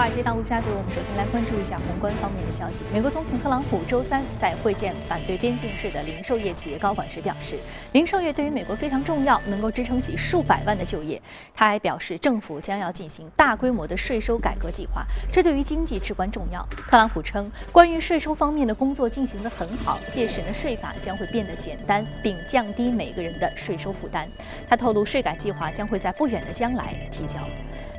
[0.00, 2.86] 华尔街到陆家嘴，我们首先来关注一下宏观方面的消息。
[2.90, 7.58] 美国总统特朗普周三在会见反对边境税的零售业企业高管时表示，
[7.92, 11.20] 零售业对于美国非常重要，能够支撑起数百万的就业。
[11.54, 16.66] 他还表示，政府将要进行大规模的税收改革计划，这对于经济至关重要。
[16.88, 24.26] 特朗普称，关于税收方面的工作进行得很好，届时呢，税法将会变得简单，并降低每个人的税收负担。
[24.66, 27.40] 他透露，税改计划将会在不远的将来提交。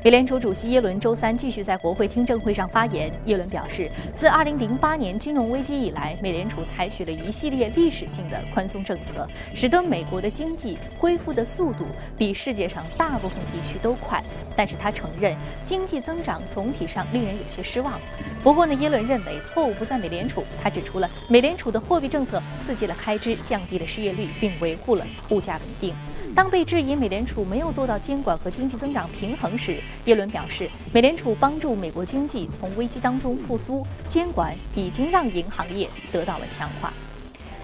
[0.04, 3.12] 美联储主席耶伦周三继续在国会听证会上发言。
[3.26, 11.86] 耶伦表示，自2008年金融危机以来，美联储采取了一系列历史性的宽松政策，使得美国的经济恢复的速度
[12.18, 14.24] 比世界上大部分地区都快。
[14.56, 18.02] 但是他承认，经济增长总体上令人有些失望。
[18.44, 20.44] 不过呢，耶伦认为错误不在美联储。
[20.64, 25.94] 他指出了美联储的货币政策刺激了开支，降低了失业率，并维护了物价稳定。
[26.34, 36.94] 当被质疑美联储没有做到监管和经济增长平衡时，耶伦表示，美联储帮助美国经济从危机当中复苏，监管已经让银行业得到了强化。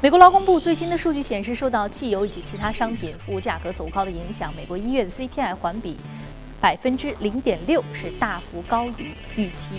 [0.02, 5.95] 美国劳工部最新的数据显示，受到汽油以及其他商品服务价格走高的影响，美国一月的 CPI 环比。
[6.59, 9.72] 百分之零点六是大幅高于预期。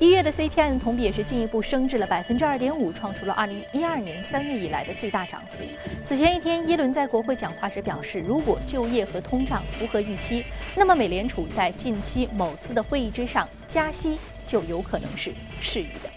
[0.00, 5.58] 一月的 CPI 同比也是进一步升至了百分之二点五，创出了二零一二年三月以来的最大涨幅。
[6.02, 10.44] 此前一天，耶伦在国会讲话时表示，如果就业和通胀符合预期，
[10.74, 16.11] 那么美联储在近期某次的会议之上加息就有可能是适宜的。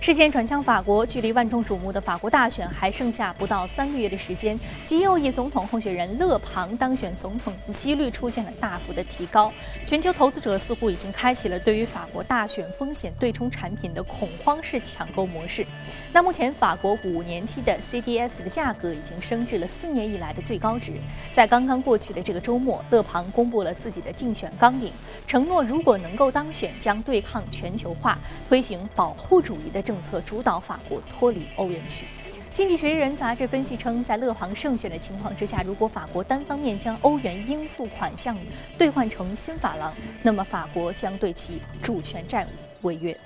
[0.00, 9.52] 视线转向法国，距离万众瞩目的法国大选还剩下不到三个月的时间，极右翼总统候选人勒庞当选总统的几率出现了大幅的提高。
[9.84, 15.66] 全球投资者似乎已经开启了对于法国大选风险对冲产品的恐慌式抢购模式。
[16.12, 20.92] 那目前法国五年期的 CDS 的价格已经升至了四年以来的最高值。
[21.34, 24.92] 在刚刚过去的这个周末，勒庞公布了自己的竞选纲领，
[25.26, 28.16] 承诺如果能够当选，将对抗全球化，
[28.48, 29.82] 推行保护主义的。
[29.88, 32.04] 政策主导法国脱离欧元区。
[32.52, 38.36] 经济学人杂志分析称，在勒庞胜选的情况之下，如果法国单方面将欧元应付款项
[38.76, 43.16] 兑换成新法郎，那么法国将对其主权债务违约。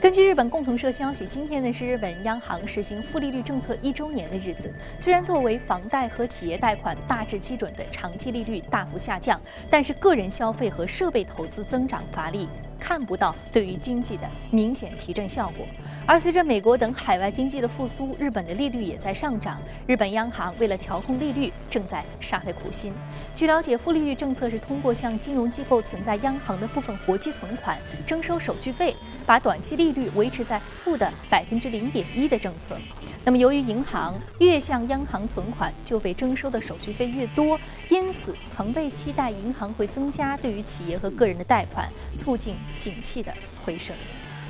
[0.00, 4.72] 根据日本共同社消息，今天呢是日本央行实行负利率政策一周年的日子。
[4.98, 9.38] 虽然作为房贷和企业贷款大致基准的长期利率大幅下降，
[9.68, 12.48] 但是个人消费和设备投资增长乏力。
[12.80, 15.66] 看不到对于经济的明显提振效果，
[16.06, 19.60] 而随着美国等海外经济的复苏，日本的利率也在上涨。
[19.86, 22.92] 日本央行为了调控利率，正在煞费苦心。
[23.34, 32.76] 据了解，负利率政策是通过向金融机构存在央行的部分活期存款征收手续费，把短期利率维持在负的百分之零点一的政策。
[33.22, 37.58] 那么，由于银行越向央行存款，就被征收的手续费越多，
[37.90, 41.86] 因此曾被期待银行会增加对于企业和个人的贷款，
[42.16, 43.32] 促进景气的
[43.64, 43.94] 回升。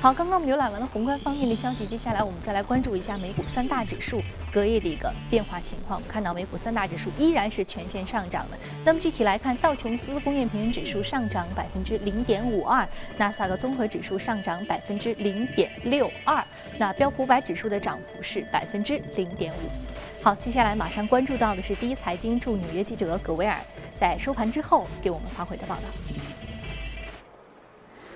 [0.01, 4.19] 好，刚刚我们浏览完了宏观方面的消息，接下来我们再来关注一下美股三大指数
[4.51, 6.01] 隔夜的一个变化情况。
[6.07, 8.57] 看到美股三大指数依然是全线上涨的。
[8.83, 12.87] 那么具体来看，道琼斯工业平均指数上涨百分之零点五二，
[13.19, 16.43] 纳斯达克综合指数上涨百分之零点六二，
[16.79, 20.23] 那标普五百指数的涨幅是百分之零点五。
[20.23, 23.59] 好，接下来马上关注到的是第一财经驻纽约记者葛维尔
[23.95, 25.81] 在收盘之后给我们发回的报道。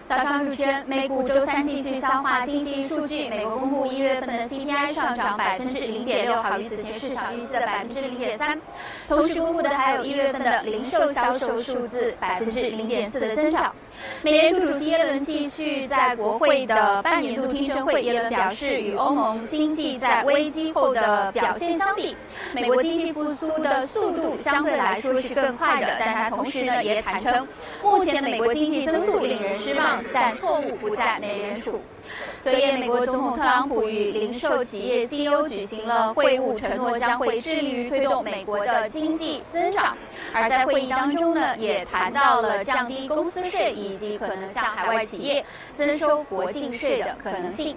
[0.08, 3.28] 早上入圈，美股周三继续消化经济数据。
[3.28, 8.60] 美国公布一月份的 CPI 上涨百分之零点六，好于此前市场预期的百分之零点三。
[9.08, 13.74] 同时公布的还有一月份的零售销售数字，百分之零点四的增长。
[14.22, 22.16] 美联储主席耶伦继续在国会的半年度听证会，耶伦表示，与欧盟经济在危机后的表现相比，
[22.54, 25.96] 美国经济复苏的速度相对来说是更快的。
[26.00, 27.48] 但他同时呢也坦诚，
[27.84, 30.04] 目前的美国经济增速令人失望。
[30.14, 31.82] 但错误不在美联储。
[32.44, 39.98] 昨夜，美国总统特朗普与零售企业 CEO 举行了会晤，承诺将会致力于推动美国的经济增长。
[40.34, 45.44] 而在会议当中呢，也谈到了降低公司税以及可能向海外企业
[45.74, 47.76] 增收国境税的可能性。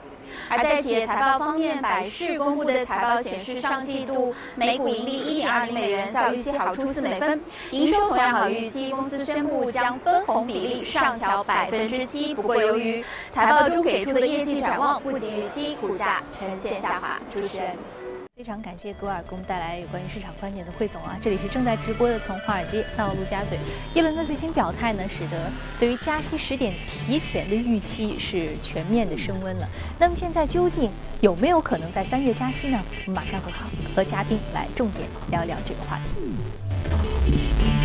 [0.49, 7.41] 而在企业财报方面，百事公布的财报显示，上季度每股盈利一点二零美元，较预期好出四美分，
[7.71, 8.91] 营收同样好预期。
[8.91, 17.21] 公司宣布将分红比例上调百分之七，不过由于财报中给出的业绩展望不及预期，股价呈现下滑。
[17.33, 17.77] 主持人。
[18.39, 21.19] 非常感谢格尔给我们带来有关于市场观点的汇总啊！
[21.21, 23.59] 这里是正在直播的，从华尔街到陆家嘴。
[23.95, 25.51] 耶伦的最新表态呢，使得
[25.81, 29.67] 对于加息时点提前的预期是全面的升温了。
[29.99, 30.89] 那么现在究竟
[31.21, 32.81] 有没有可能在三月加息呢？
[33.07, 37.78] 我们马上和好和嘉宾来重点聊一聊这个话题。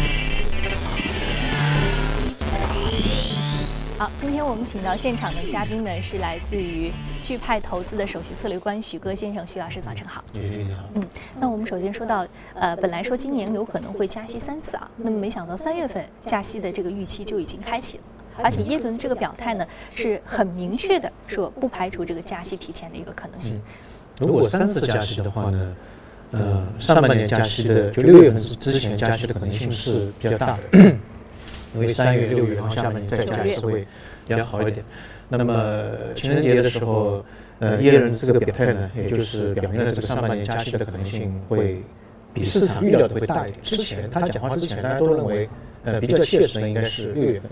[3.95, 6.92] 好，今天我们请到现场的嘉宾呢，是来自于
[7.24, 10.24] 钜派投资的首席策略官许戈先生，许老师早晨好。
[10.34, 10.84] 你好。
[10.95, 11.04] 嗯，
[11.40, 12.25] 那我们首先说到，
[12.56, 18.04] 呃，本来说今年有可能会加息三次啊，那么没想到三月份加息的这个预期就已经开启了，
[18.44, 23.62] 而且耶伦这个表态呢是很明确的，说不排除这个加息提前的一个可能性。
[24.19, 25.75] 如果三次加息的话呢，
[26.31, 30.95] 呃，上半年加息的就六月份之之前加息的可能性是比较大的。
[31.73, 33.81] 因为三月、六月，然后下半年再加是会
[34.27, 34.83] 比较好一点。
[35.29, 35.83] 那么
[36.15, 37.25] 情人节的时候，
[37.59, 41.81] 呃，耶伦这个表态呢，也就是表明了这个上半年加息的可能性会
[42.33, 43.63] 比市场预料的会大一点。
[43.63, 45.49] 之前他讲话之前，大家都认为，
[45.85, 47.49] 呃，比较切实的应该是六月份。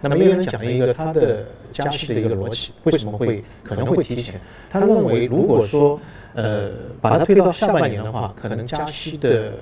[0.00, 4.40] 那么耶伦讲了一个他的加息的一个逻辑，为什么会可能会提前？
[4.70, 5.98] 他认为，如果说
[6.34, 9.52] 呃把它推到下半年的话，可能加息的。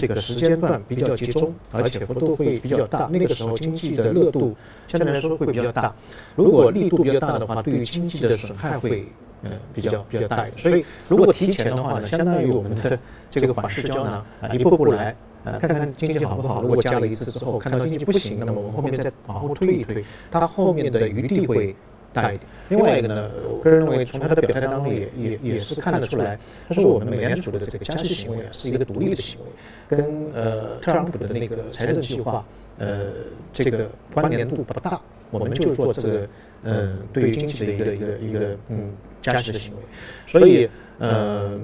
[0.00, 3.08] 这个时间段比较集中，而且幅度会比较大。
[3.12, 4.54] 那个时候经济的热度
[4.88, 5.94] 相对来说会比较大。
[6.34, 9.06] 如果力度比较大的话，对于经济的损害会
[9.42, 10.46] 呃比较比较大。
[10.56, 12.98] 所以如果提前的话呢，相当于我们的
[13.30, 15.14] 这个缓释胶囊啊，一步步来，
[15.44, 16.62] 呃，看看经济好不好。
[16.62, 21.76] 如果加了一次之后，看到经济不行，那么我们后面再往后推一推，它后面的余地会。
[22.14, 22.48] 大一点。
[22.70, 29.46] 另外一个呢，我个人认为，从他的表态当中也也也是看得出来，他说我们美联储的这个加息行为啊，是一个独立的行为，
[29.96, 32.42] 跟呃特朗普的那个财政计划
[32.78, 33.08] 呃
[33.52, 34.98] 这个关联度不大。
[35.30, 36.28] 我们就做这个
[36.62, 39.80] 嗯对于经济的一个一个一个嗯加息的行为。
[40.26, 41.58] 所以呃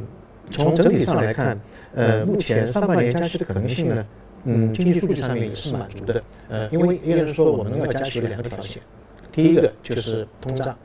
[0.51, 1.59] 从整体上来看，
[1.95, 4.07] 呃目前上半年加息的可能性呢，
[4.45, 6.23] 嗯经济数据上面也是满足的。
[6.49, 8.83] 呃因为也就是说我们要加息有两个条件。
[9.33, 10.77] 第一个就是通胀，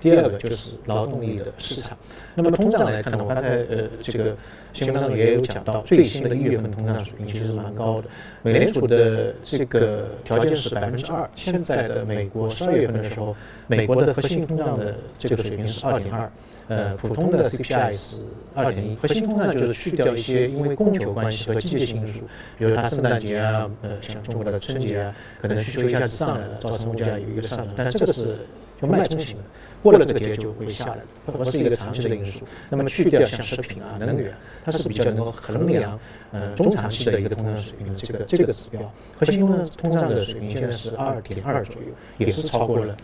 [0.00, 1.96] 第二个就是劳动力的市场。
[2.34, 4.36] 那么通胀来看呢，我刚才呃这个
[4.72, 8.08] 新闻当中也有讲到，最新的一月份通胀水平其实是蛮高的。
[8.42, 13.36] 美联储的这个条件是百分之二，现在的美国十二月份的时候，
[13.66, 16.30] 美国的核心通胀的这个水平是二点二。
[16.68, 18.22] 呃，普通的 CPI 是
[18.54, 22.20] 二点一，核心通胀就是去掉一些因为供求关系和季节性因素，
[22.56, 28.36] 比如它圣诞节啊，呃，像中国的春节啊，可能需求一下子上来了，造成物价有一个上涨，但这个是
[28.80, 29.44] 就脉冲型的，
[29.82, 32.46] 过了这个节就会下来的，不是一个长期的因素。
[32.70, 34.32] 那么去掉像食品啊、能源，
[34.64, 35.98] 它是比较能够衡量
[36.32, 38.80] 呃中长期的一个通胀水平的这个这个指标。
[39.18, 42.96] 核心通胀通胀的水平现在是二点二左右，也是超过了。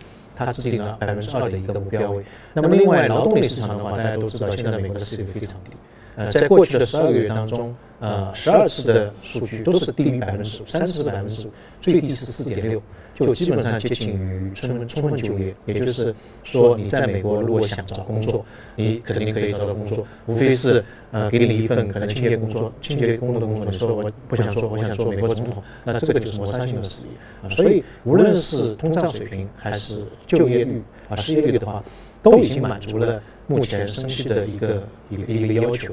[0.44, 2.24] 它制定了百分之二的一个目标位。
[2.52, 5.70] 那么另外劳动力市场的话，大家都知道，现在美国的失业率非常低。
[6.16, 11.50] 呃，在过去的十二个月当中，呃，十二次的数据都是低于百分之五，三次是百分之五，
[11.80, 12.82] 最低是四点六，
[13.26, 15.54] 就基本上接近于充分充分就业。
[15.66, 16.14] 也就是
[16.44, 18.44] 说，你在美国如果想找工作，
[18.76, 23.66] 你肯定可以找到工作，无非是呃给你一份可能清洁工作、清洁工作的工作。
[23.70, 27.08] 你说我不想做，我想做美国总统，那这个就是摩擦性的失业
[27.42, 27.48] 啊。
[27.50, 31.82] 所以无论是通胀水平还是就业率啊失业率的话，
[32.22, 33.22] 都已经满足了。
[33.46, 35.92] 目前升息的一个一个一个要求，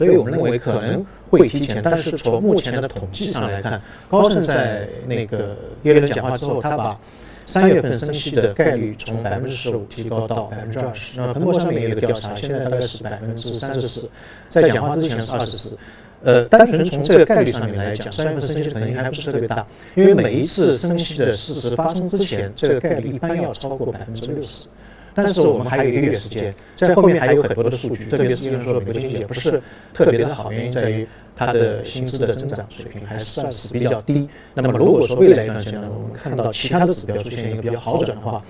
[0.00, 6.98] 所以我们认为可能会提前，但是从目前的统计上来看，高盛在那个耶伦讲话之后，他把
[7.44, 11.20] 三月份升息的概率从百分之十五提高到百分之二十。
[11.20, 14.08] 那彭博上面也有个调查，现在大概是百分之三十四，
[14.48, 15.76] 在讲话之前是二十四。
[16.22, 24.66] 呃，单纯从这个概率上面来讲，三月份升息的可能性还不是特别大，因为每一次升息的事实发生之前，这个概率一般要超过百分之六十。
[25.14, 29.60] 但是我们还有一个月时间，在后面还有很多的数据，特别是因为说美国经济也不是
[29.92, 34.28] 特别的好，原因在于它的薪资的增长水平还算是比较低。
[34.54, 38.42] 那么如果说未来一段时间我们看到其他的指标出现一个比较好转的话，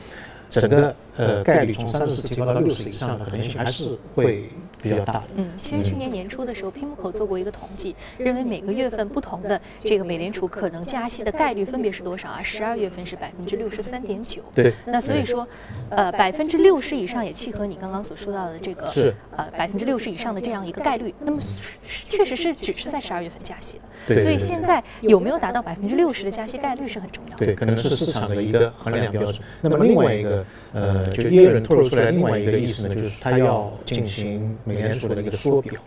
[0.50, 4.48] 整个呃概率从三十提高到六十以上的可能性还是会。
[4.82, 5.22] 比较大的。
[5.36, 12.40] 嗯，其实去年年初的时候，PIMCO 做过一个统计，认为每个月份不同的这个美联储可能加息的概率分别是多少啊？
[12.42, 14.40] 十二月份是百分之六十三点九。
[14.54, 14.72] 对。
[14.86, 15.46] 那所以说，
[15.90, 21.14] 呃，百分之六十以上也契合你刚刚所说到的这个是呃百分之六十以上的这样一个概率。
[21.20, 21.38] 那么
[21.84, 23.82] 确实是只是在十二月份加息的。
[24.06, 24.20] 对。
[24.20, 27.44] 所以现在有没有达到百分之六十的加息概率是很重要的。
[27.44, 29.42] 对，可能是市场的一个衡量标准。
[29.60, 35.50] 那么另外一个呃，就也有人透露出来另外一个意思呢，就是他要进行美联储的一个缩。
[35.50, 35.80] 缩表，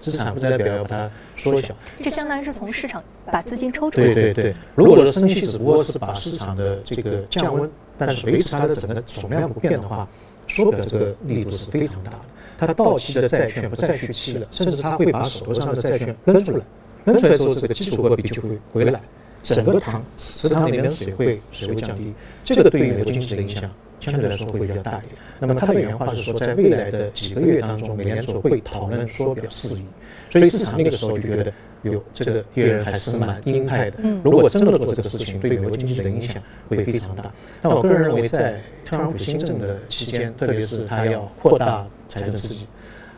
[0.00, 4.06] 资产负债表要把它缩小，这相当于是从市场把资金抽出来。
[4.06, 10.06] 对对对，如果说升息只不过是把市场的这个降温，但是维持它的整个总量不变的话，
[10.48, 12.18] 缩表这个力度是非常大的。
[12.58, 16.64] 它到期的债券不再续期了，甚至它会把手头上的债券扔出来，
[17.04, 19.00] 扔出来之后，这个基础货币就会回来，
[19.42, 22.12] 整个塘池塘里面的水会水位降低，
[22.44, 23.70] 这个对于美国经济的影响。
[24.10, 25.12] 相对来说会比较大一点。
[25.38, 29.84] 那么他的原话是说，在未来的几个月当中，美联储会讨论缩表事宜，
[30.30, 33.98] 所以市场那个时候就觉得，有，这个耶伦还是蛮鹰派的。
[34.22, 37.30] 如果真的做这个事情，对美国经济的影响会非常大。
[37.60, 42.66] 但我个人认为，在特朗普新政的期间，特别是他要扩大财政刺激，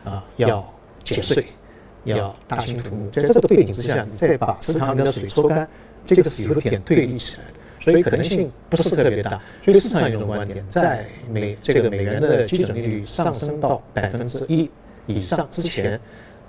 [0.03, 1.45] 啊，要减税，
[2.03, 5.67] 要大兴土木，在这个背景之下，你再把池塘里的水抽干，
[6.05, 7.58] 这个是有点对立起来的。
[7.79, 14.69] 所以可能性不是特别大，所以市场有一种观点，在美这个美元的基准利率上升到百分之一
[15.07, 15.99] 以上之前，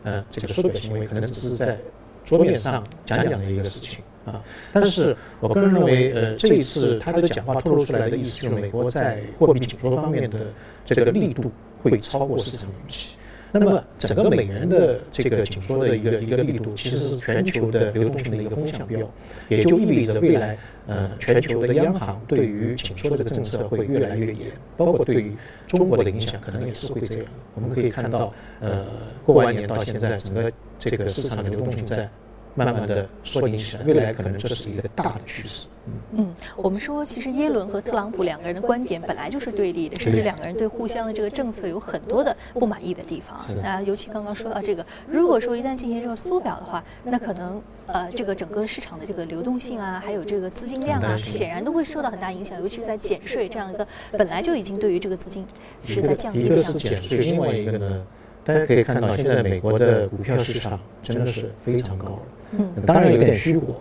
[0.02, 1.78] 呃，这个缩表行为可能只是在
[2.24, 4.42] 桌面上讲讲的一个事情啊。
[4.72, 10.38] 但是我个人认为，呃，这一次他的讲话透露出来的意思，就是美国在货币紧缩方面的
[10.84, 13.16] 这个力度会超过市场预期。
[13.52, 19.00] 那么整个美元的这个紧缩的一个一个力度，其实是全球的流动性的一个风向标，
[19.48, 25.34] 也就意味着未来呃全球的央行对于紧缩这个政策会越来越严，包括对于
[25.66, 27.26] 中国的影响可能也是会这样。
[27.54, 28.86] 我们可以看到，呃，
[29.24, 32.08] 过完年到现在，整个这个市场的流动性在。
[32.54, 35.66] 慢慢的缩紧起来，未来可能这是一个大的趋势。
[36.12, 43.40] 嗯，我们说，其实耶伦和特朗普两个人的观点本来就是对立的，甚至两个人对互相的这个政策有很多的不满意的地方。
[43.62, 52.60] 那尤其刚刚说到这个，如果说一旦进行这个缩表的话，那可能呃，这个整个市场的这个流动性啊，还有这个资金量啊，显然都会受到很大影响。
[52.60, 55.44] 尤其是在减税这样一个本来就已经对于这个资金
[55.84, 56.70] 是在降低的样子。
[56.70, 58.06] 一个是减税，另外一个呢，
[58.44, 62.22] 大家可以看到现在美国的股票市场真的是非常高了。
[62.52, 63.76] 嗯，当然有点虚火。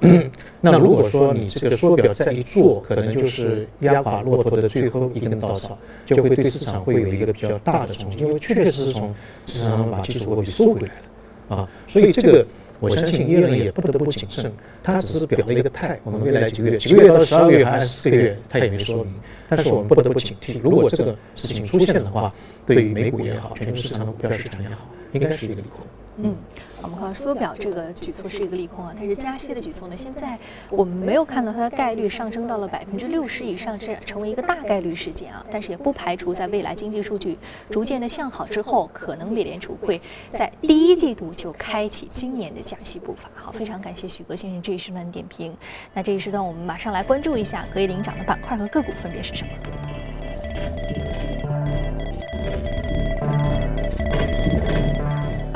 [0.62, 5.76] 那如果说你这个缩表再一做，可能就是压垮骆驼的最后一根稻草，
[6.06, 9.12] 就会对市场会有一个比较大的冲击，因为确确实是从
[9.48, 11.70] 市场上把技术货币收回来了啊。
[11.88, 12.46] 所以这个
[12.80, 16.00] 我相信耶伦也不得不谨慎，他只是表了一个态。
[16.04, 19.14] 我们未来几个月，几个月到十二个月还是四个月，他也没说明。
[19.50, 22.34] 但是我们不得不警惕，如果这个事情出现的话，
[22.66, 25.86] 对于美股也好，全球市场的股票市场也好，应该是一个利空。
[26.22, 26.36] 嗯，
[26.82, 30.38] 我们看缩表这个举措是一个利空啊，但是加息的举措呢，现在
[30.70, 35.46] 我们没有看到它的概率上升到了百分之六十以上，是成为一个大概率事件啊。
[35.52, 37.38] 但是也不排除在未来经济数据
[37.70, 43.30] 逐渐的向好之后，可能美联储会在第一季度就开启今年的加息步伐。
[43.36, 45.56] 好，非常感谢许哥先生这一时段的点评。
[45.94, 49.52] 那这一时段我们马上来关注一下可以领涨的板块和个股分别是什么。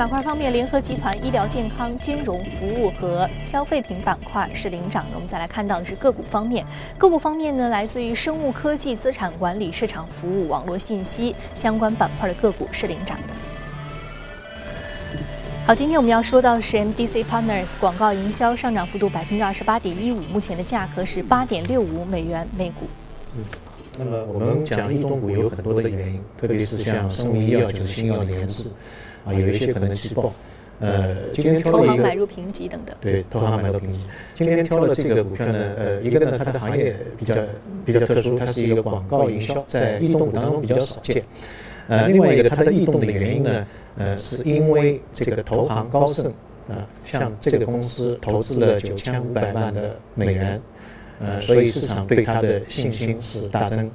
[0.04, 5.12] 板块方面，联合集团医疗健康、金融服务和消费品板块是领涨的。
[5.14, 6.62] 我们再来看到的是个股方面，
[6.98, 13.32] 个股方面呢，来自于生物科技、资产管理、市场服务、网络信息相关板块的个股是领涨的。
[15.66, 22.86] 好，今天我们要说到的是 MDC Partners 广告营销上涨幅度百分之二十八点一五，目前的价格是八点六五美元每股。
[23.98, 28.68] 那么我们讲异动股有很多的原因，特别是像生物医药就是新药的研制。
[29.24, 30.30] 啊，有一些可能气爆，
[30.80, 34.00] 呃，今天挑了一个买入评级等等，对，投行买入评级。
[34.34, 37.34] 今天挑了这个股票呢，呃，一个呢，它的行业比较
[37.86, 41.24] 比较特殊，它是一个广告营销，在异动股当中比较少见。
[41.88, 46.30] 呃，另外一个它的异动的原因呢，呃，是因为这个投行高盛
[46.68, 50.60] 啊，向这个公司投资了九千五百万的美元，
[51.20, 53.90] 呃，所以市场对它的信心是大增。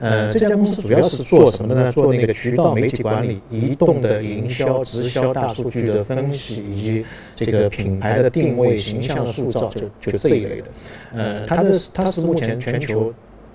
[0.00, 1.92] 呃，这家公司主要是做什么的呢？
[1.92, 7.06] 做那个渠道媒体管理、移动的营销、直销、大数据的分析，以及
[7.36, 10.66] 这个品牌的定位、形象的塑造，就就这一类的。
[11.14, 13.14] 呃，它的它是目前全球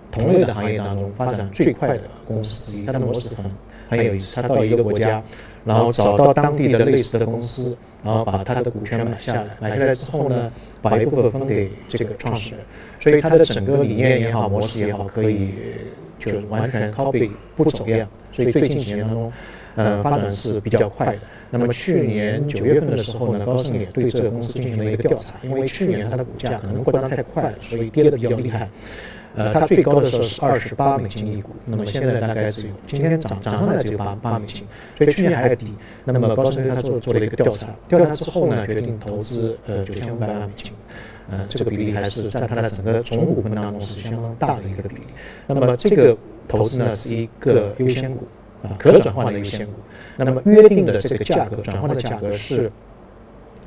[0.10, 2.86] 同类的行业当中发展最快的公司之一。
[2.86, 3.52] 它的模式很
[3.90, 5.22] 很有意思，它到一个国家，
[5.66, 10.52] 然后找到当地的类似的公司，然后把他的股权买下来，买下来之后呢，
[10.82, 12.64] 把一部分分给这个创始人。
[13.00, 15.54] 所以他的整个理念也好，模式也好，可以。
[16.20, 19.32] 就是完全 copy 不走样，所以最近几年当中，
[19.76, 21.16] 呃，发展是比较快的。
[21.50, 28.68] 那么去年九月份的时候呢，高盛也对这个公司进行了一个调查，因为去年它的股价可能扩张太快了，所以跌得比较厉害。
[29.36, 34.64] 呃，它最高的时候是二十八美金一股，那么现在大概只有今天涨涨上来只有八八美金，
[34.98, 35.74] 所以去年还是低。
[36.04, 40.74] 那么高盛对它做做了一个调查，调查之后呢，决定投资呃九千五百万美金。
[41.32, 45.02] 呃，这个比例还是占它的整个总股份当中是相当大的一个比例。
[45.46, 46.18] 那么这个
[46.48, 48.28] 投资呢是一个优先股
[48.64, 49.74] 啊，可转换的优先股。
[50.18, 52.72] 那么约定的这个价格，转换的价格是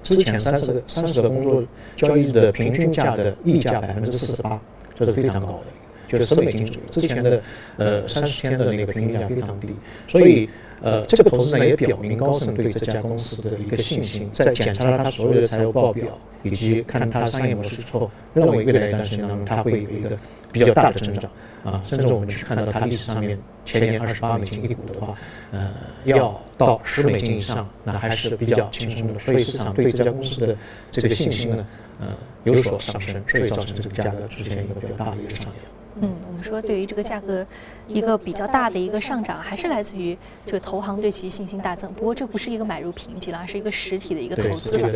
[0.02, 1.62] 之前三十个三十个工作
[1.97, 4.61] 交易日的平均价的溢价百分之四十八，
[4.94, 5.64] 这是非常高的，
[6.08, 6.82] 就是十美金左右。
[6.90, 7.42] 之前的
[7.76, 9.68] 呃三十天的那个平均价非常低，
[10.08, 10.49] 所以
[10.80, 16.06] 呃这个投资呢也表明高盛对这家公司的一个信心，在检查了他所有的财务报表。
[16.44, 20.11] 以及看他商业模式之后，认为未来一段时间当中它会有一个
[20.50, 21.30] 比较大的增长
[21.62, 25.14] 啊，甚至我们去看到它历史上面前年二十八美金一股的话，
[25.52, 25.70] 呃，
[26.02, 29.20] 要到十美金以上，那还是比较轻松的。
[29.20, 30.56] 所以市场对这家公司的
[30.90, 31.64] 这个信心呢，
[32.02, 32.09] 呃，
[32.44, 35.54] 有所上升，所以造成这个价格出现一个比较大的一个上扬。
[36.00, 37.47] 嗯，我们说对于这个价格
[37.87, 41.92] 一个比较大的一个上涨，还是来自于这个投行对其信心大增。
[41.92, 44.90] 不过这不是一个买入评级了，而是一个实体的一个投资了。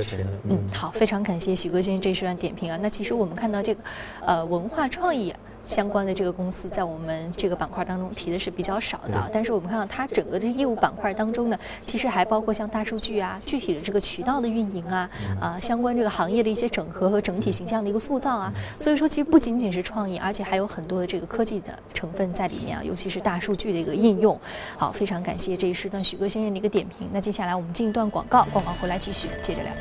[0.49, 2.79] 嗯，好，非常感谢许哥先生这一段点评啊。
[2.83, 3.81] 那其实我们看到这个
[4.21, 5.33] 呃文化创意。
[5.69, 24.39] 相关的这个公司在我们这个板块当中提的是比较少的，但是我们看到它整个的业务板块当中呢，其实还包括像大数据啊、具体的这个渠道的运营啊、啊相关这个行业的一些整合和整体形象的一个塑造啊，所以说其实不仅仅是创意，而且还有很多的这个科技的成分在里面啊，尤其是大数据的一个应用。
[24.77, 27.09] 好，非常感谢这一时段许哥先生的一个点评。
[27.13, 29.73] 那接下来我们进一段广告，广告回来继续接着聊。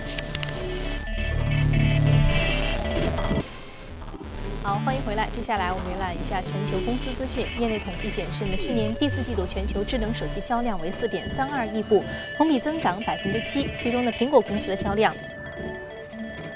[4.66, 5.30] 好，欢迎回来。
[5.30, 7.46] 接下来我们浏览一下全球公司资讯。
[7.62, 12.04] 业内统计显示呢，去年第四季度全球智能手机销量为四点三二亿部，
[12.36, 13.70] 同比增长百分之七。
[13.78, 15.14] 其中呢，苹果公司的销量。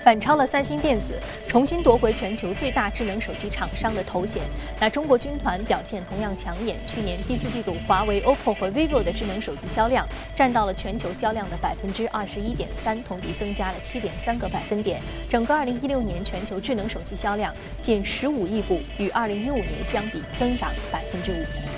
[0.10, 4.42] 反超了三星电子，重新夺回全球最大智能手机厂商的头衔。
[4.80, 15.00] 那中国军团表现同样抢眼，去年第四季度，华为、OPPO 和 vivo 的智能手机销量占到了全球销量的百分之二十一点三，同比增加了七点三个百分点。
[15.30, 21.69] 整个二零一六年全球智能手机销量近十五亿部，与二零一五年相比增长百分之五。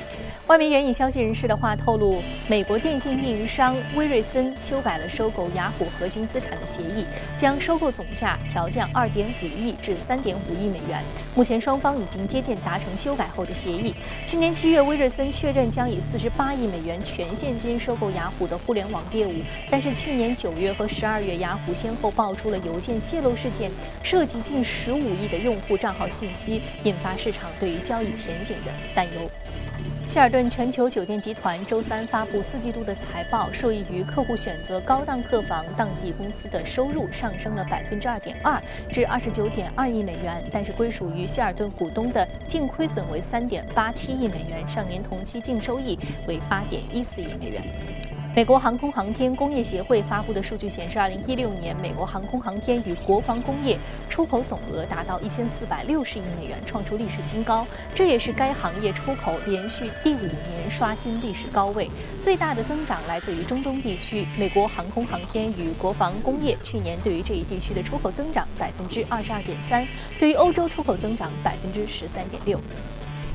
[0.51, 7.05] 外媒援引消息人士的话透露，美国电信运营商威瑞森修改了收购雅虎核心资产的协议，
[7.38, 11.01] 将收购总价调降二点五亿至三点五亿美元。
[11.36, 13.96] 目前双方已经接近达成修改后的协议。
[14.27, 19.34] 去年七月，威瑞森确认将以四十八亿美元全现金收购雅虎的互联网业务，
[19.70, 23.72] 但是去年九月和十二月，雅虎先后爆出了邮件泄露事件，
[24.03, 29.31] 涉及近十五亿的用户账号信息，引发市场对于交易前景的担忧。
[30.11, 40.43] 希尔顿全球酒店集团周三发布四季度的财报，受益于客户选择高档客房，当季公司的收入上升了百分之二点二，至二十九点二亿美元。
[40.51, 45.97] 但是归属于希尔顿股东的净亏损为三点八七亿美元，上年同期净收益
[46.27, 47.63] 为八点一四亿美元。
[48.33, 53.77] 美国航空航天工业协会发布的数据显示，二零一六年美国航空航天与国防工业
[54.09, 57.67] 出口总额达到一千四百六十亿美元，创出历史新高。
[57.94, 61.89] 这也是该行业出口连续第五年刷新历史高位。
[62.22, 69.85] 最大的增长来自于中东地区，美国航空航天与国防工业去年对于这一地区的出口增长百分之二十二点三，
[70.17, 72.57] 对于欧洲出口增长百分之十三点六。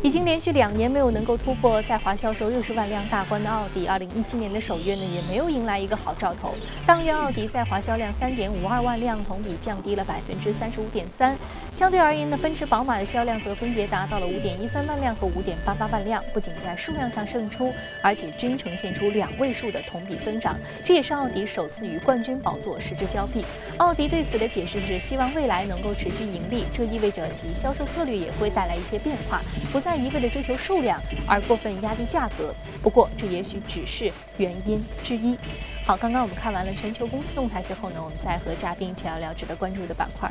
[0.07, 6.55] 已经连续两年没有能够突破在华销售六十万辆大关的奥迪，二零一七年的首月呢，也没有迎来一个好兆头。
[6.87, 11.37] 当月奥迪在华销量三点五二万辆，同比降低了百分之三十五点三。
[11.75, 20.55] 相对而言呢，奔驰、宝马的销量则分别达到了五点一三万辆和五点八八万辆，不仅在数量上胜出，而且均呈现出两位数的同比增长。
[20.85, 23.45] 这也是奥迪首次与冠军宝座失之交臂。
[23.79, 29.43] 奥迪对此的解释是，希望未来能够持续盈利，这意味着其销售策略也会带来一些变化，
[29.73, 29.81] 不。
[29.87, 35.37] 再一味的追求数量而过分压低价格，不过这也许只是原因之一。
[35.85, 40.31] 好，刚刚我们看完了全球公司动态之后呢，我们再和嘉宾一起聊聊值得关注的板块。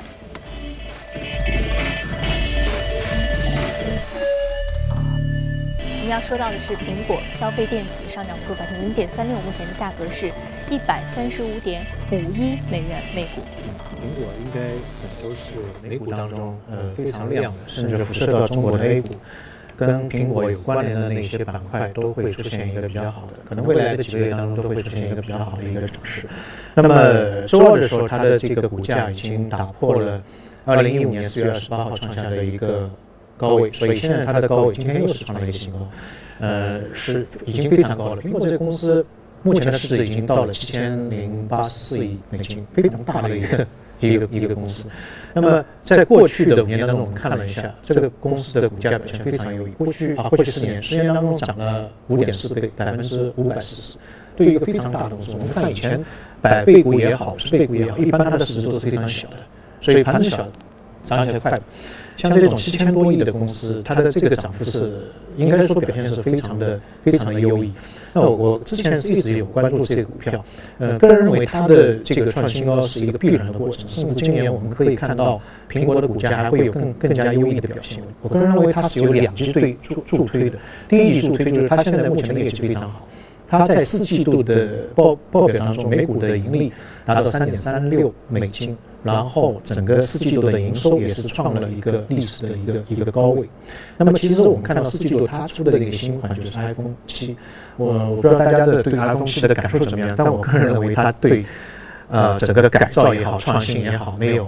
[5.88, 10.28] 我们要说到的是苹果消费电子上涨幅度百分之零点三六，目前的价格是
[10.70, 13.42] 一百三十五点五一美元每股。
[13.90, 14.60] 苹果应该
[15.20, 19.16] 都是美股当中呃非常亮的，甚至辐射到中国的 A 股，
[19.78, 26.28] 跟苹果有关联的那些板块都会出现一个比较好的，可能未来的几个月当中都会出现一个比较好的一个走势。
[26.74, 30.22] 那么周二的时候，它的这个股价已经打破了
[30.64, 32.90] 二零一五年四月二十八号创下的一个
[33.38, 35.80] 高位，所以现在它的高位今天又是创了一个新高，
[36.40, 38.22] 呃，是已经非常高了。
[38.22, 39.06] 苹果这个公司
[39.44, 43.68] 目前的市值已经到了七千零八十四亿美金，非常大的一个。
[44.00, 44.86] 一个一个公司，
[45.34, 49.72] 那么在过去的五年当中，我们看了一下这个公司的股价表现非常优异。
[49.72, 53.98] 过去啊，过去四年，十年当中涨了五点四倍，百分之五百四十。
[54.36, 56.04] 对于一个非常大的公司，我们看以前
[56.42, 59.38] 百倍股也好，十倍股也好，一般它的市值都是非常小的，
[59.82, 60.46] 所以盘子小，
[61.06, 61.58] 涨起来快。
[62.18, 65.02] 像这种七千多亿的公司，它的这个涨幅是
[65.36, 67.74] 应该说表现是非常的非常的优异。
[68.14, 70.46] 那我我之前是一直有关注这个股票，
[70.80, 78.02] 呃，个人认为它的这个创新高是一个必然的过程，甚至今年我们可以看到苹果的股价还会有更更加优异的表现。
[78.22, 83.06] 我个人认为它是有两级对助助推的，第一级助推就是它现在目前的业绩非常好，
[83.46, 86.72] 它在四季度的报报表当中每股的盈利
[87.06, 88.78] 达到三点三六美金。
[89.06, 93.48] 然后整个四季度的营收也是创了一个历史的一个一个高位。
[93.98, 97.38] 那么其实我们看到四季度它出的那个新款就是 iPhone 七，
[97.78, 101.46] 我我不知道大家的对 iPhone 七的感受怎么样，但我个人认为它对
[102.10, 104.48] 呃整个的改造也好、创新也好，没有。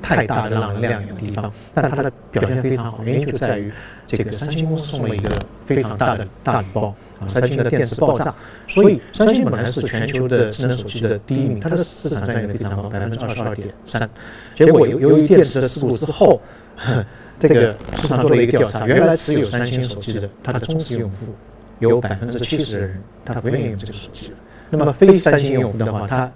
[0.00, 3.70] 太大的让人亮眼的地方，但它的表现非常好，原因就在于
[4.04, 5.30] 这个三星公司送了一个
[5.74, 8.34] 非常大的大礼包啊，三星的电池爆炸，
[8.68, 14.08] 所以三星本来是全球的智能手机的第一名，它的市场占有率非常高，百分之二十二点三。
[14.54, 16.40] 结果由由于电池的事故之后，
[17.38, 21.34] 这个市场做了一个调查，原来持有三星手机的它的忠实用户
[21.78, 24.34] 有百分之七十的人，他不愿意用这个手机了。
[24.70, 26.30] 那么非三星用户的话，他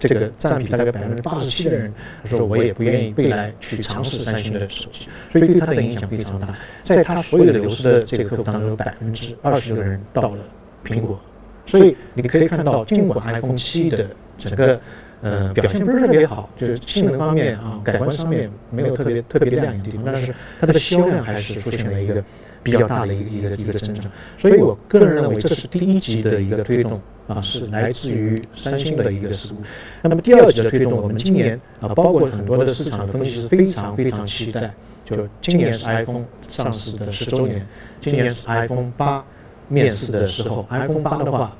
[0.00, 1.92] 这个占比大概百分之八十七的人
[2.24, 6.48] 说，我也不愿意未来去尝试三星的手机，所以对它的影响非常大。
[6.82, 10.38] 在他所有的流失的这个客户当中，有百分之二十的人到了
[10.82, 11.20] 苹果，
[11.66, 14.08] 所以你可以看到，尽管 iPhone 七的
[14.38, 14.80] 整个
[15.20, 22.24] 呃表现不是特别好，就是性能方面啊，改观上面没有特别特别亮眼的地方，但是它的销量还是出现了一个
[22.62, 24.10] 比较大的一个一个一个增长。
[24.38, 26.98] 所以我个人认为，这是第一级的一个推动。
[27.30, 29.62] 啊，是来自于三星的一个事故。
[30.02, 37.64] 那么第二级的推动，我们今年啊，包括很多的市场的分析师非常非常期待，就今年是 iPhone 上市的十周年，
[38.00, 39.24] 今年是 iPhone 八
[39.68, 40.66] 面世的时候。
[40.70, 41.56] iPhone 八的话，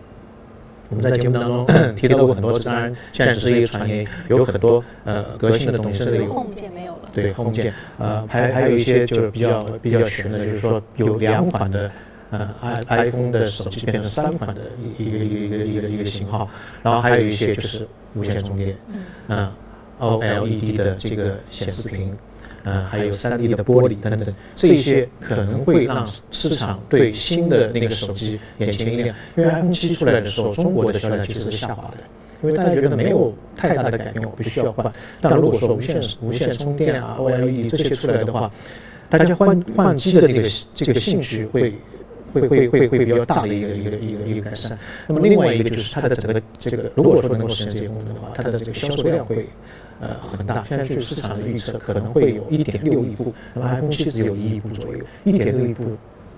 [0.88, 11.88] 我们在节目当中 提到过很多次，当然现在只是一个传言，有很多呃革新的东西，甚至有 Home 键没有了，对 Home 键，呃，还还有一些就是比较比较悬的，就是说有两款的。
[12.30, 14.60] 呃，i iPhone 的手机变成三款的
[14.98, 16.48] 一个一个一个一个一个型号，
[16.80, 18.76] 然后还有一些就是无线充电，
[19.26, 19.52] 嗯
[19.98, 22.16] ，OLED 的这个显示屏，
[22.62, 29.16] 嗯，还有 3D 的玻璃等等，这些可能会让市场对新的那个手机眼前一亮。
[29.36, 31.96] 因为 iPhone 七出来的时候，中国的销量其实是下滑的，
[32.42, 34.92] 因为大家觉得没有太大的改变，我必须要换。
[35.20, 38.48] 但如果说无线无线充电啊，OLED 这些出来的话，
[39.08, 41.74] 大家换换机的这个这个兴趣会。
[42.32, 44.78] 会会会会比较大的一个一个一个一个改善。
[45.06, 49.48] 那么另外一个就是它的整个这个，如果说能够实现这些功能的话，它的这个销售量会
[50.00, 50.64] 呃很大。
[50.68, 53.34] 现在据市场的预测，可能会有一点六亿部。
[53.54, 55.84] 那么 iPhone 七只有一亿部左右，一点六亿部，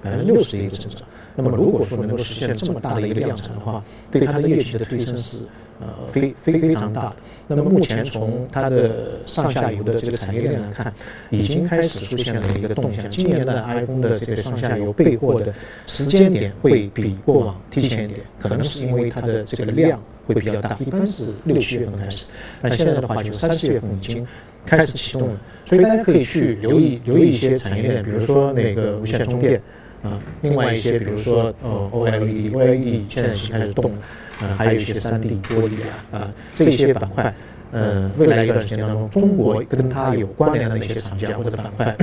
[0.03, 1.07] 百分之六十的一个增长。
[1.35, 5.41] 那么如果说能够实现这么大的一个量产的话，对它的业绩的推升是。
[5.81, 7.17] 呃，非非非常大的。
[7.49, 10.95] 那么目前从它的上下游的这个产业链来看，
[11.29, 13.11] 已经开始出现了一个动向。
[13.11, 15.53] 今年的 iPhone 的这个上下游备货的
[15.89, 24.25] 时间点会比过往提前一点，可能是因为它的这个量会比较大，一般是六七月份开始，那现在的话就三四月份已经
[24.65, 25.41] 开始启动了。
[25.67, 29.61] 所以大家可以去留意留意一些产业链，比如说那个无线充电
[30.03, 33.99] 啊，另外一些比如说呃 OLED，OLED 现在已经开始动了。
[34.41, 37.33] 呃，还有一些三 D 玻璃啊，啊，这些板块，
[37.71, 41.97] 呃，未来一段时间当中，中国跟它有关联的那些厂家或者板块，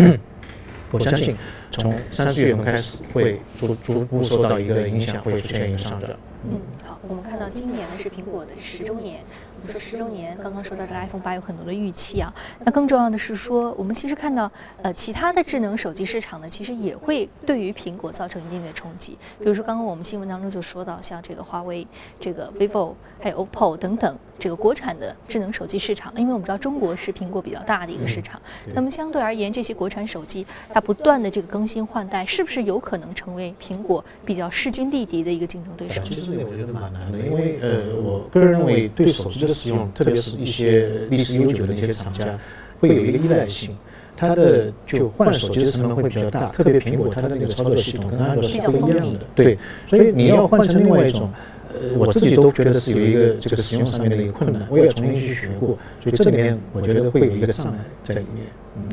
[0.90, 1.36] 我相信
[1.70, 6.10] 从三四月份开始会逐逐步受到一个影响，会出现一个上涨。
[6.46, 9.20] 嗯，好，我们看到今年呢是苹果的十周年。
[9.60, 12.34] 我们说十周年，刚刚说到这个 iPhone 八有很多的预期啊。
[12.64, 14.50] 那更重要的是说，我们其实看到，
[14.82, 19.18] 呃，其他的智能手机市场呢，其实也会对于苹果造成一定的冲击。
[19.38, 21.86] 比如说，刚刚我们新闻当中就说到，像这个华为、
[22.22, 28.42] 这个 vivo、还有 OPPO 等等这个国产的智能手机市场，因为我们知道中国是苹果比较大的一个市场。
[28.74, 36.02] 那么相对而言，这些国产手机它不断的这个更新换代，是不是有可能成为苹果比较势均力敌的一个竞争对手？
[36.06, 42.38] 其实我觉得蛮难的，因为呃，我个人认为对手机的使用，特别是一些历史悠久的一些厂家，
[42.80, 43.76] 会有一个依赖性，
[44.16, 46.48] 它的就换手机的成本会比较大。
[46.50, 49.58] 特别苹果它的那个操作系统跟安卓是不一样的，对，
[49.88, 51.30] 所以你要换成另外一种，
[51.74, 58.46] 呃，我自己都觉得是有一个这个使用上面的一个困难，我也重新去学过，所以这里面我觉得会有一个障碍在里面，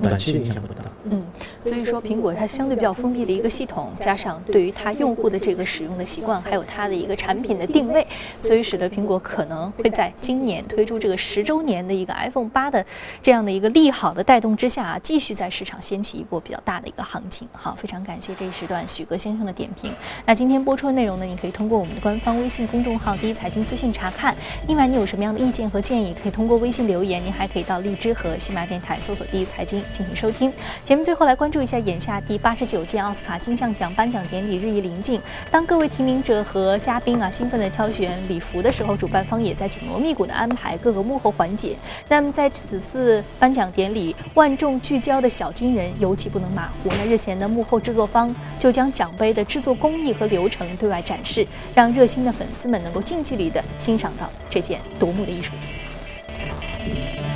[0.02, 0.84] 短期影响不大。
[1.10, 1.24] 嗯。
[1.60, 8.06] 所以说，苹果它相对比较封闭的一个系统，加上对于它用户的这个使用的习惯，还有它的一个产品的定位，
[8.40, 12.84] 所以使得苹果可能会在今年推出这个十周年的一个 iPhone 八的
[13.22, 17.48] 这样的一个利好的带动之下，继续在市场掀起一波比较大的一个行情。
[17.52, 19.92] 好，非常感谢这一时段许哥先生的点评。
[20.24, 24.34] 那今天播出的内容呢，你可以通过我们的官方微信公众号“第一财经资讯”查看。
[24.68, 27.22] 另外，你有什么样的意见和建议，可以通过微信留言。
[27.22, 30.52] 您还可以到荔枝和喜马电台搜索“第一财经”进行收听。
[30.84, 31.62] 节们最后来关注。
[31.62, 35.20] 一下，眼下第八十九届奥斯卡金像奖颁奖典礼日益临近。
[35.50, 41.76] 当各位提名者和嘉宾啊兴奋地挑选礼服的时候，主办方也在紧锣密鼓地安排各个幕后环节。
[42.08, 46.90] 那么在此次颁奖典礼，万众聚焦的小金人尤其不能马虎。
[46.98, 57.35] 那日前的幕后制作方就将奖杯的制作工艺和流程对外展示，让热心的粉丝们能够近距离地欣赏到这件夺目的艺术品。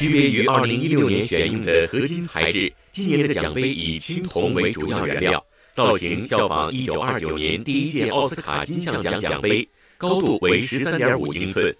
[0.00, 11.76] 区别于2016年选用的合金材质，今年的奖杯以青铜为主要原料，造型效仿1929年第一届奥斯卡金像奖奖杯，高度为13.5英寸。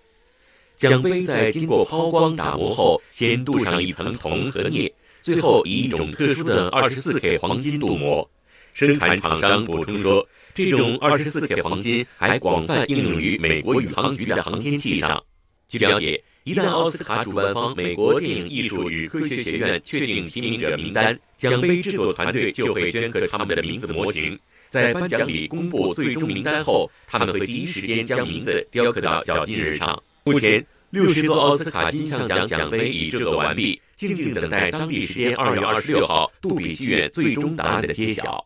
[0.77, 8.31] 奖杯在经过抛光打磨后，先镀上一层铜和镍，最后以一种特殊的 24K 黄金镀膜。
[8.75, 15.25] 生产厂商补充说，这种 24K 黄金还广泛应用于美国宇航局的航天器上。
[15.69, 16.23] 据了解。
[16.45, 24.39] 一旦奥斯卡主办方美国电影艺术与科学学院确定提名者名单，奖杯制作团队就会镌刻他们的名字模型。
[24.71, 30.03] 在颁奖礼公布最终名单后，他们会第一时间将名字雕刻到小金人上。
[30.25, 38.43] 目前，六十座奥斯卡金像奖奖杯已制作完毕，静静等待当地时间二月二十六号杜比剧院最终答案的揭晓。